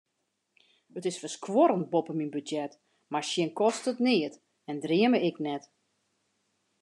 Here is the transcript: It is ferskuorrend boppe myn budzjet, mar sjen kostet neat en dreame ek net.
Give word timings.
It 0.99 1.05
is 1.09 1.19
ferskuorrend 1.23 1.85
boppe 1.95 2.13
myn 2.15 2.31
budzjet, 2.35 2.73
mar 3.11 3.25
sjen 3.29 3.51
kostet 3.59 3.97
neat 4.05 4.33
en 4.69 4.81
dreame 4.83 5.19
ek 5.29 5.37
net. 5.45 5.63